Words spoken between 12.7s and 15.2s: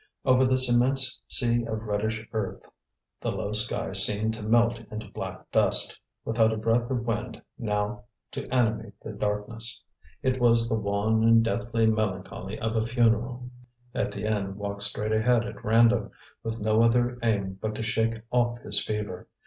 a funeral. Étienne walked straight